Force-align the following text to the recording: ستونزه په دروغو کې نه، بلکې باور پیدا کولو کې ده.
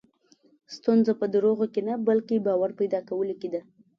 ستونزه 0.75 1.11
په 1.21 1.25
دروغو 1.33 1.65
کې 1.73 1.81
نه، 1.87 1.93
بلکې 2.07 2.43
باور 2.47 2.71
پیدا 2.79 2.99
کولو 3.09 3.35
کې 3.41 3.49
ده. 3.53 3.61